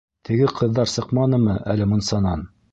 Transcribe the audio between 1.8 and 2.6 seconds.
мунсанан?